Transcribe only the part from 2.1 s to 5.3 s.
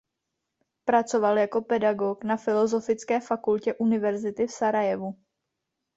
na Filozofické fakultě Univerzity v Sarajevu.